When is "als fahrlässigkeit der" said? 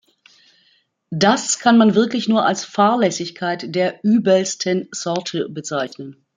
2.43-3.99